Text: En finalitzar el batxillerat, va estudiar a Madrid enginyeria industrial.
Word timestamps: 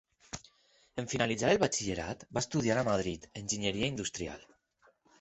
En 1.03 1.09
finalitzar 1.11 1.51
el 1.57 1.61
batxillerat, 1.65 2.27
va 2.39 2.45
estudiar 2.47 2.81
a 2.81 2.87
Madrid 2.91 3.31
enginyeria 3.45 3.95
industrial. 3.95 4.47